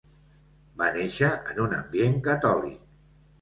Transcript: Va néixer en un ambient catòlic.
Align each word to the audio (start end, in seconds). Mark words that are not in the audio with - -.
Va 0.81 0.87
néixer 0.95 1.29
en 1.51 1.61
un 1.67 1.75
ambient 1.81 2.17
catòlic. 2.29 2.81